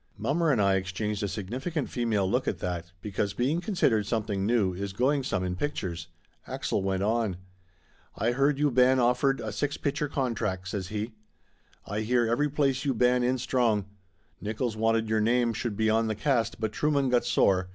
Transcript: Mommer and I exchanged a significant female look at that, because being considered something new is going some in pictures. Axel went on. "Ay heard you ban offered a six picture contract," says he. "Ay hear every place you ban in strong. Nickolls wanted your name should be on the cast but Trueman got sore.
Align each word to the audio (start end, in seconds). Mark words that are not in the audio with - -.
Mommer 0.17 0.51
and 0.51 0.59
I 0.59 0.77
exchanged 0.77 1.21
a 1.21 1.27
significant 1.27 1.87
female 1.87 2.27
look 2.27 2.47
at 2.47 2.57
that, 2.57 2.91
because 3.03 3.35
being 3.35 3.61
considered 3.61 4.07
something 4.07 4.47
new 4.47 4.73
is 4.73 4.93
going 4.93 5.21
some 5.21 5.43
in 5.43 5.55
pictures. 5.55 6.07
Axel 6.47 6.81
went 6.81 7.03
on. 7.03 7.37
"Ay 8.17 8.31
heard 8.31 8.57
you 8.57 8.71
ban 8.71 8.97
offered 8.99 9.39
a 9.39 9.51
six 9.51 9.77
picture 9.77 10.07
contract," 10.07 10.67
says 10.69 10.87
he. 10.87 11.11
"Ay 11.85 11.99
hear 12.01 12.25
every 12.27 12.49
place 12.49 12.83
you 12.83 12.95
ban 12.95 13.21
in 13.21 13.37
strong. 13.37 13.85
Nickolls 14.41 14.75
wanted 14.75 15.07
your 15.07 15.21
name 15.21 15.53
should 15.53 15.77
be 15.77 15.87
on 15.87 16.07
the 16.07 16.15
cast 16.15 16.59
but 16.59 16.71
Trueman 16.71 17.09
got 17.11 17.23
sore. 17.23 17.69